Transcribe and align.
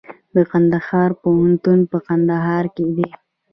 د 0.35 0.37
کندهار 0.51 1.09
پوهنتون 1.21 1.79
په 1.91 1.97
کندهار 2.07 2.65
کې 2.75 2.83
دی 2.95 3.09